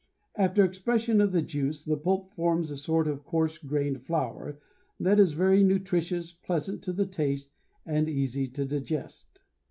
After 0.35 0.65
expression 0.65 1.21
of 1.21 1.31
the 1.31 1.43
juice 1.43 1.85
the 1.85 1.95
pulp 1.95 2.33
forms 2.33 2.71
a 2.71 2.75
sort 2.77 3.07
of 3.07 3.23
coarse 3.23 3.59
grained 3.59 4.01
flour 4.01 4.57
that 4.99 5.19
is 5.19 5.33
very 5.33 5.63
nutritious, 5.63 6.33
pleasant 6.33 6.81
to 6.85 6.91
the 6.91 7.05
taste 7.05 7.51
and 7.85 8.09
easy 8.09 8.47
to 8.47 8.65
digest. 8.65 9.41